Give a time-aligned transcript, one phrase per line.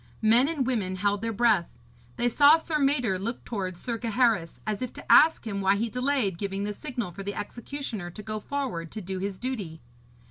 [0.23, 1.77] Men and women held their breath.
[2.17, 5.89] They saw Sir Mador look towards Sir Gaheris, as if to ask him why he
[5.89, 9.79] delayed giving the signal for the executioner to go forward to do his duty.